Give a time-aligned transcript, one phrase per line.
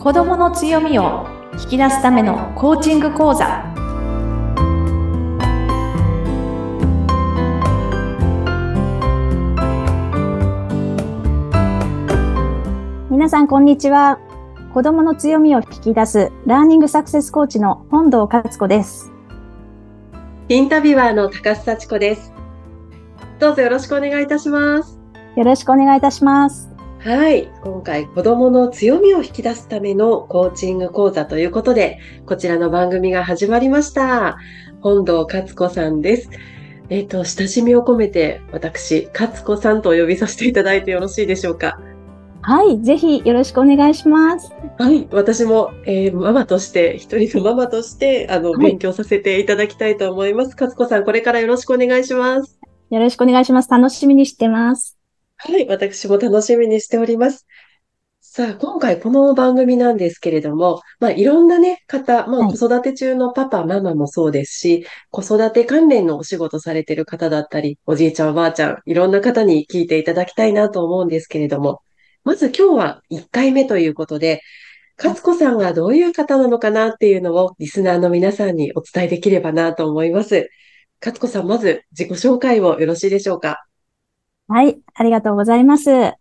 [0.00, 1.26] 子どもの強みを
[1.62, 3.66] 引き出すためのコーチング講座。
[13.10, 14.18] 皆さんこんにちは。
[14.72, 19.12] 子どもの強みを引き出すラーニングサクセスコーチの本堂勝子です。
[20.48, 22.32] インタビュアーの高須幸子です。
[23.38, 24.98] どうぞよろしくお願いいたします。
[25.36, 26.69] よろしくお願いいたします
[27.02, 27.48] はい。
[27.62, 34.36] 今回、子供の強みを引き出すためのコーチング講座ということで、こちらの番組が始まりました。
[34.82, 36.30] 本堂勝子さんです。
[36.90, 41.80] えっ、ー、と、親しみを込めて、私、勝子さんとお呼びさせていただいてよろしいでしょうか。
[42.42, 42.82] はい。
[42.82, 44.52] ぜひ、よろしくお願いします。
[44.78, 45.08] はい。
[45.10, 50.50] 私も、えー、ママとして、一人のママとして、あの、はい、勉強させていただきたいと思います。
[50.50, 52.60] 勝子さん、これからよろしくお願いします。
[52.90, 53.70] よろしくお願いします。
[53.70, 54.99] 楽しみにしてます。
[55.42, 57.46] はい、私も楽しみにしております。
[58.20, 71.80] さあ、今回この番組なんですけれども、まあ、いろんなね、方、まあ、子育て中のパパ、ママもそうですし、子育て関連のお仕事されている方だったり、おじいちゃん、おばあちゃん、いろんな方に聞いていただきたいなと思うんですけれども、
[72.22, 74.42] まず今日は1回目ということで、
[74.98, 80.50] 勝子さんがどういう方なのかなっていうのをリスナーの皆さんにお伝えできればなと思います。
[81.00, 83.64] 勝子さん、まず自己紹介をよろしいでしょうか？
[84.52, 85.90] はい、ありがとうございます。
[85.92, 86.16] は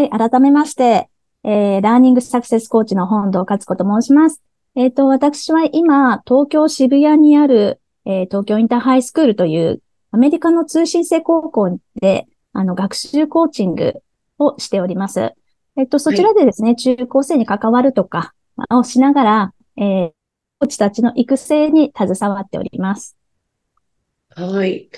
[0.00, 1.08] い、改めまして、
[1.44, 4.42] えー、ラーニングサクセスコーチの本堂勝子と申します。
[4.74, 9.80] えっ、ー、と、私は今、東京渋谷にある、えー、東京インターハイスクールという
[10.10, 14.02] アメリカの通信制高校で、あの、学習コーチング
[14.40, 15.32] をしております。
[15.76, 18.34] えっと、そちらでですね、はい、中高生に関わるとか
[18.70, 20.10] をしながら、えー、
[20.58, 23.16] コーチたちの育成に携わっております。
[24.30, 24.90] はい。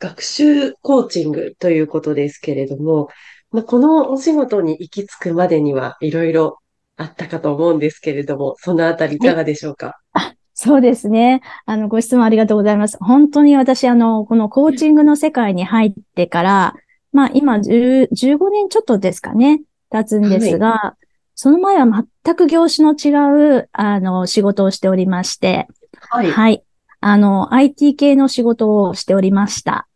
[0.00, 3.08] 学習コーチングということですけれども、
[3.52, 6.58] まあ、このお仕事に行き着くまでにはいろいろ
[6.96, 11.40] あったかと思うんですけれども、そのあたりいかがでしょうか、あそうですね。
[11.64, 12.98] あの、ご質問ありがとうございます。
[13.00, 16.74] 本当に私、あの、このコーチングの世界に入ってから、
[17.12, 21.86] まあ、今15年ちょっとですかね、経つんですが、はい、その前は
[22.24, 25.66] 全く業種の違う、あの、仕事をしておりまして、
[26.10, 26.30] はい。
[26.30, 26.62] はい。
[27.00, 29.88] あの、IT 系の仕事をしておりました。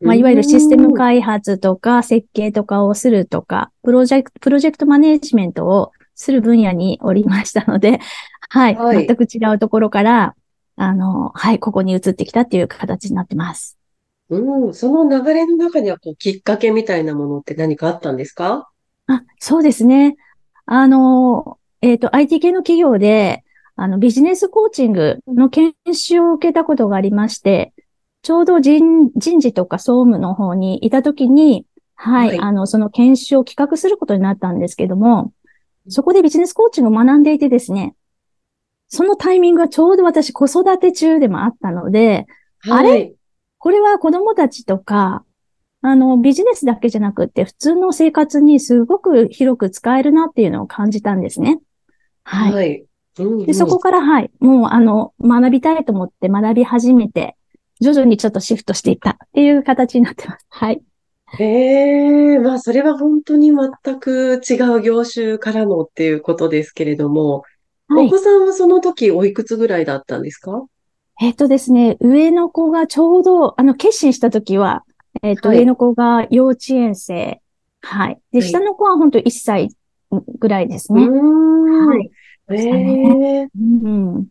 [0.00, 8.00] まあ、いわゆるシステム開発とか設計とかをするとか、プロジェクト、プロジェクトマネジメントをする分野におりましたので、
[8.50, 10.34] はい、はい、全く違うところから、
[10.76, 13.78] あの、はい、ここに移ってきたっていう形になってます。
[14.28, 18.68] うん、その流れの中にはこうきっかけみたいなものって何かあったんですか？
[19.06, 20.16] あ、そうですね。
[20.66, 23.44] あの、えっ、ー、と、IT 系の企業で、
[23.76, 27.72] あの、ビジネスコーチングの研修を受けたことがありまして、
[28.26, 31.64] ちょうど人人事とか総務の方にいたときに、
[31.94, 35.32] はい、はい、あの、その研修を企画することになったんですけども、
[35.86, 37.94] そこでビジネスコーチングを学んでいてですね、
[38.88, 42.26] そのタイミングがちょうど私子育て中でもあったので、
[42.58, 43.12] はい、あれ？
[43.58, 45.24] これは子供たちとか、
[45.82, 51.60] あの、ビジネスだけじゃなくって普通の生活にすごく広く使えるなっていうのを感じたんですね。
[52.24, 52.52] はい。
[52.52, 52.86] はい、
[53.46, 57.36] でそこから、はい、もう、あの、学びたいと思って学び始めて、
[57.80, 60.46] 徐々にちょっとシフトしていったっていう形になってます。
[60.48, 60.82] はい。
[61.38, 67.42] へえ、まあ、それは本当に全く違う業種からのっていうことですけれども、
[67.88, 70.64] はい、お子さんはその時おいくつぐらいだったんですか？
[71.20, 74.84] えっ、とですね、上の子がちょうど、あの、決心した時は、
[75.22, 77.40] えっ、と、はい、上の子が幼稚園生。
[77.80, 78.18] はい。
[78.32, 79.70] で、下の子は本当1歳
[80.38, 81.08] ぐらいですね。
[81.08, 82.10] はい。
[82.50, 82.68] え
[83.42, 84.26] えうん。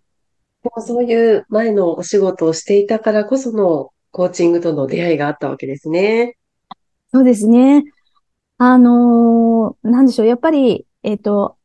[0.66, 6.38] でもそういう前のお仕事をしていたからこそのコーチングとの出会いがあったわけですね。
[7.14, 7.84] そうですね。
[8.58, 10.28] あのー、なんでしょう。
[10.28, 11.58] やっぱり、えっ、ー、と、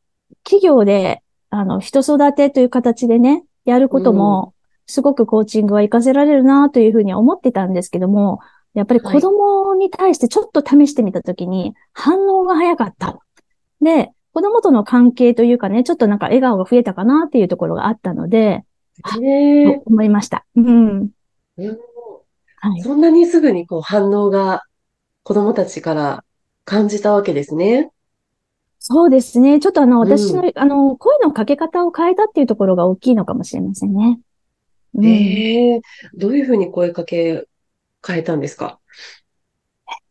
[0.43, 4.53] 企業で、あの、人育てという形でね、やることも、
[4.85, 8.39] すごくコーチングは活かせられるなというふうに思ってたんですけども、
[8.75, 13.19] やっぱり子供に対してちょっと試してみたときに反応が早かった。
[13.81, 18.63] で、子供との関係というかね、ちょっとなんか笑顔が増えたかなっていうところがあったので、
[19.21, 19.81] へえ。
[19.85, 20.45] 思いました。
[20.55, 21.09] うん。
[22.63, 24.63] はい、そんなにすぐにこう反応が
[25.23, 26.23] 子供たちから
[26.65, 27.91] 感じたわけですね。
[28.79, 29.59] そうですね。
[29.59, 34.19] ちょっとあの、私の、うん、あの、声のかけ方を変えたっていうところが大きいのかもしれませんね。
[34.95, 35.81] うん、ええ
[36.15, 37.47] どういうふうに声かけ
[38.05, 38.80] 変えたんですか？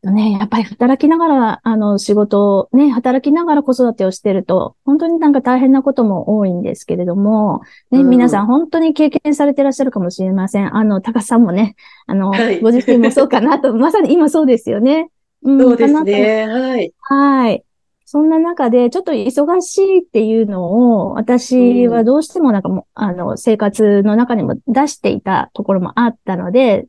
[0.02, 7.60] ね、やっぱり働きながら、あの、仕事をね、働きながら子育てをしてると、本当になんか大変なことも多いんですけれども、
[7.90, 10.74] ね、うん、皆さん本当に経験されていらっしゃるかもしれません。
[10.74, 11.76] あの、高さんもね、
[12.06, 15.10] あの、はい、ご自身もそうかなと、 まさに今そうですよね。
[15.42, 16.46] うん、そうですね。
[16.46, 16.92] はい。
[17.00, 17.64] はい。
[18.06, 26.88] そんな中で、ちょっと忙しいっていうのを、私はどうしてもなんかもう、あの、生活の中にも出していたところもあったので、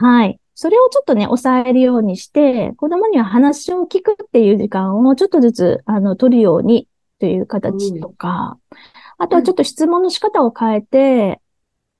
[0.00, 0.40] はい。
[0.60, 6.88] それをちょっとね、抑えるようにして、子供には話を聞くっていう時間をちょっとずつ、あの、取るように
[7.20, 8.58] という形とか、
[9.18, 11.40] あとはちょっと質問の仕方を変えて、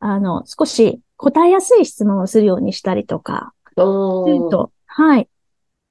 [0.00, 3.52] あの、少し答えやすい質問をするようにしたりとか、
[4.50, 5.28] と、はい。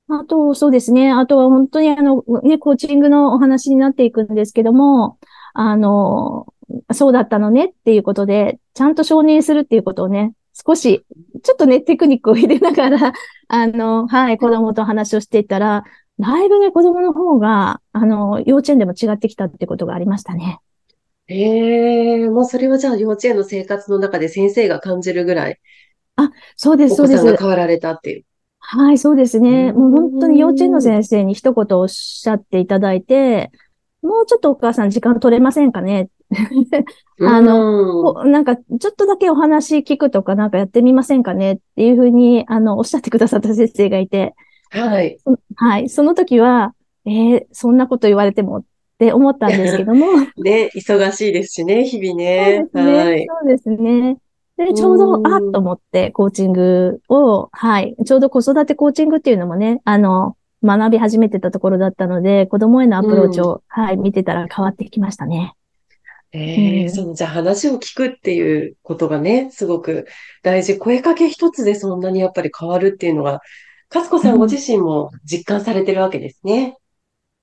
[0.10, 1.14] あと、そうですね。
[1.14, 5.20] あとは本当にあの、ね、コーチングのお話になっていくんですけども、
[5.54, 6.54] あの、
[6.92, 10.34] そうだったのねっていうことで、ちゃんと承認するっていうことをね、
[10.66, 11.06] 少し、
[11.44, 13.14] ちょっとね、テクニックを入れながら、
[13.48, 15.84] あの、はい、子供と話をしていったら、
[16.20, 20.60] だいぶね、子供の方が、あの、幼稚園でも違ってきたってことがありましたね。
[21.30, 25.60] ええもうそれはじゃあ幼稚園の生活の中で先生が感じるぐらい
[26.56, 27.24] そうです、お子そうです。
[27.24, 28.26] さんが変わられたっていう。
[28.60, 29.72] はい、そうですね。
[29.76, 33.52] うんもう本当に幼稚園の先生に一言おっしゃっていただいて、
[34.02, 36.10] もうちょっとお母さん時間取れませんかね
[37.22, 44.36] あのなんか、ちょっとだけお話聞くとかなんかやってみませんかねっていうふうに、あの、おっしゃってくださった先生がいて、
[44.70, 45.18] はい。
[45.56, 46.74] はい、その時は、
[47.06, 48.64] えーそんなこと言われてもっ
[49.00, 50.08] て思ったんですけども、
[50.38, 52.64] ね、忙しいですしね、日々そうね。
[52.64, 52.94] ですね。
[52.98, 53.28] はい。
[53.28, 54.18] そうですね。
[54.58, 57.96] で、ちょうど、うんあっと思って、コーチングを、はい。
[58.06, 65.54] ちょうど子育てコーチングっていうのもね、あの、学び始めてたところだったので、子供へのアプローチを、はい、見てたら変わってきましたね。
[66.34, 70.08] うんええその、じゃあ話を聞くっていうことがね、すごく
[70.44, 70.78] 大事。
[70.78, 73.42] 声かけ一つでそんなにやっぱり変わるっていうのが、
[73.90, 76.76] かすこさんご自身も実感されてるわけですね。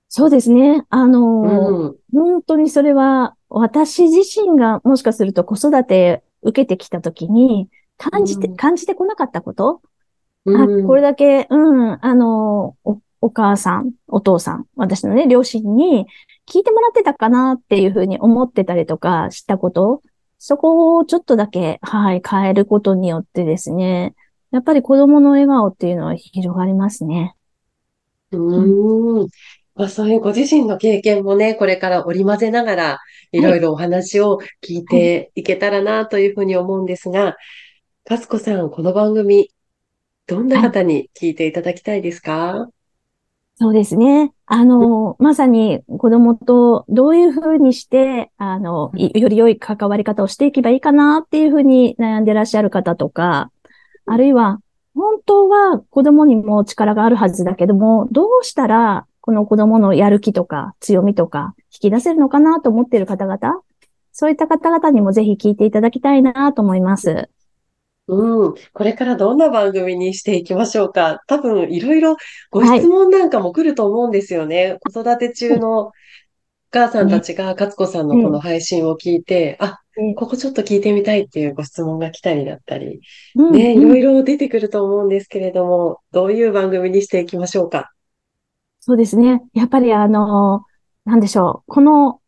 [0.08, 0.84] そうですね。
[0.90, 1.96] あのーうん。
[2.12, 9.80] 本当にそれは、私自身がもしかすると子育て受けてきたときに、感じて、うん感じてこなかったこと
[10.46, 16.06] あ、うんこれだけ、うん、あの、お、お母さん、お父さん、私のね、両親に
[16.48, 20.02] 聞いてもらってたかなっていうふうに思ってたりとかしたこと、
[20.38, 24.14] そこをちょっとだけ、はい、変えることによってですね、
[24.50, 27.34] やっぱり子供の笑顔っていうのは広がりますね。
[28.30, 29.28] うーん。
[29.74, 32.98] まあ、そういうご自身の経験もね、これから織り交ぜながら、
[33.32, 33.40] い。
[33.42, 37.36] ろいろお話を聞いていけたらなというふうに思うんですが、
[38.04, 39.50] かすこさん、この番組、
[40.26, 42.68] どんな方に聞いていただきたいですか？
[43.56, 44.32] そうですね。
[44.46, 53.52] あの、まさに子供とどういうふうにして、あの、いより良い関わり方をしていけばいいかなっていうふうに悩んでらっしゃる方とか、
[54.06, 54.60] あるいは、
[54.94, 63.60] 本当は子供にも力があるはずだけども、どうしたらこの子供のやる気とか強みとか引き出せるのかなと思っている方々、
[64.12, 67.28] そういった方々にもぜひ聞いていただきたいなと思います。
[68.06, 68.54] うん。
[68.72, 72.16] これからどんな番組にしていきましょうか多分、いろいろ
[72.50, 74.78] ご質問なんかも来ると思うんですよね。
[74.80, 75.92] 子育て中のお
[76.70, 83.00] 母さんたちが、かつこさんのこの配信を聞いて、あ、ねここちょっと聞いてみたいっていうご質問が来たりだったり、
[83.36, 87.92] うんね、いうんろいろ出てくると思うんですけれども、どういう番組にしていきましょうか？
[88.80, 89.42] そうですね。
[89.54, 90.64] やっぱりあの、
[91.04, 91.72] なんでしょう。
[91.72, 92.20] この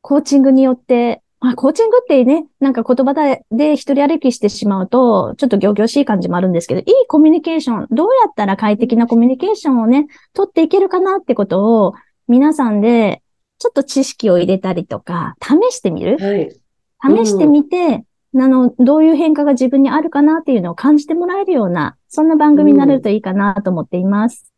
[0.00, 11.92] コーチングによって、まあ、コーチングってね、なんか言葉でで一人歩きしてしまうと、ちょっと仰々しい感じもあるんですけど、いいコミュニケーション、どうやったら快適なコミュニケーションをね、取っていけるかなってことを、
[12.28, 13.20] 皆さんで、
[13.58, 16.16] ちょっと知識を入れたりとか、試してみる？
[16.16, 16.50] はい。
[17.24, 24.50] 試してみて、あの、どういう変化が自分にあるかなっていうのを感じてもらえるような、そんな番組になれるといいかなと思っています。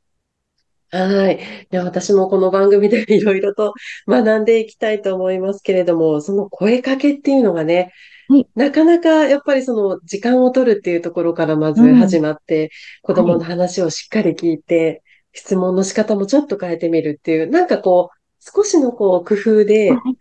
[0.91, 1.39] はい。
[1.71, 3.75] で、私もこの番組で いろいろと
[4.09, 7.93] 学んでいきたいと思いますけれども、その声かけっていうのがね
[8.29, 11.97] はい、なかなかやっぱりその時間を取るっていうところからまずうん。
[11.97, 12.71] 始まって、
[13.03, 15.03] 子供の話をしっかり聞いて、
[15.33, 18.17] 質問の仕方もちょっと変えてみるっていう、なんかこう、
[18.57, 20.19] 少しのこう工夫で、はい。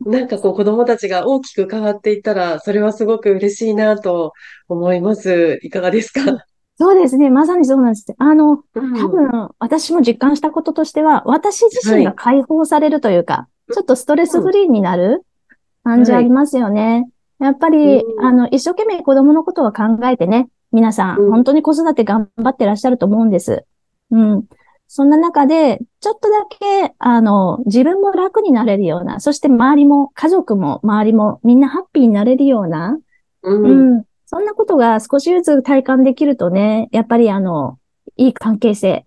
[0.00, 4.32] なんかこう子供たちが大きく変わっていったら、それはすごく嬉しいなと
[4.68, 5.58] 思います。
[5.62, 6.22] いかがですか？
[6.76, 7.30] そうですね。
[7.30, 8.14] まさにそうなんです。
[8.18, 15.24] あの、うん多分、私も実感したこととしては、私自身が解放されるというか、ちょっとストレスフリーになる
[15.84, 17.08] 感じありますよね。
[17.38, 23.64] やっぱり、うんあの、一生懸命子供のことは考えてね、皆さん、うん本当に子育て頑張ってらっしゃると思うんです。
[24.10, 24.44] うん。
[24.88, 32.98] そんな中で、ちょっとだけ、あの、自分も楽になれるような、そして周りも、家族も周りもみんなハッピーになれるような、
[33.42, 33.64] うん。
[33.64, 34.04] うん。
[34.34, 37.78] そんなことが少しずつ体感できるとね、やっぱりあの、
[38.16, 39.06] いい関係性。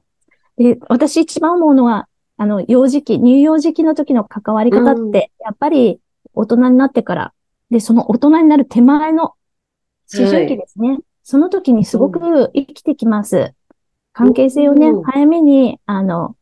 [0.55, 2.07] で、私一番思うのは、
[2.37, 5.99] あの、幼児期、乳幼児期の時の関わり方うんって、やっぱり
[6.33, 7.33] 大人になってから、
[7.69, 9.33] で、その大人になる手前の
[10.17, 10.99] 思春期ですね。
[11.23, 13.53] その時にすごく生きてきます。
[14.13, 16.37] 関係性をねうん、早めに、あの、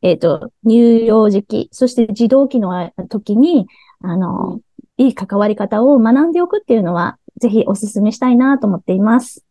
[0.00, 3.66] えっ、と、乳幼児期、そして児童期の時に、
[4.00, 4.62] あの、
[4.96, 9.44] いい関わり方を学んでおくっていうのは、ぜひお勧めしたいなと思っています。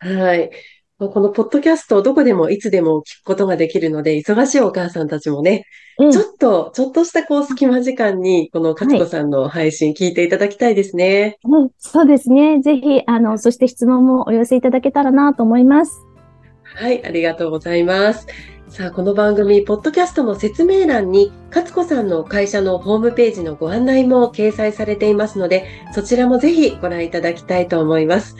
[0.00, 0.50] はい。
[0.98, 5.64] まあこのポッドキャストをどこでもいつでも聞くことができるので、忙しいお母さんたちもね、
[6.00, 11.38] ええちょっと、ちょっとしたこう隙間時間に、このかつこさんの配信聞いていただきたいですね。
[11.44, 12.60] うんそうですね。
[12.60, 15.92] ぜひ、あの、そして質問もお寄せいただけたらなと思います。
[16.64, 18.26] はい、ありがとうございます。
[18.68, 28.36] さあ、この番組、ポッドキャストの説明欄に、勝子さんの会社のホームページのご案内も掲載されていますので、そちらもぜひご覧いただきたいと思います。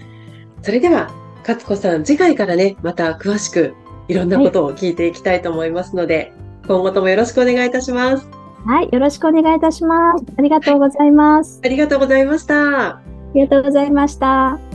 [0.63, 1.11] それでは、
[1.47, 3.73] 勝子さん、次回からね、また詳しく
[4.09, 6.33] いろんなことを聞いていきたいと思いますので、
[6.67, 8.29] 今後ともよろしくお願いいたします。
[8.67, 8.89] はい。
[8.93, 10.25] よろしくお願いいたします。
[10.37, 11.61] ありがとうございます。
[11.65, 12.89] ありがとうございました。
[12.89, 13.03] あ
[13.35, 14.68] りがとうございました。